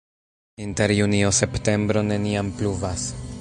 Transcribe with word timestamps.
Inter 0.65 0.93
junio-septembro 0.99 2.05
neniam 2.09 2.51
pluvas. 2.63 3.07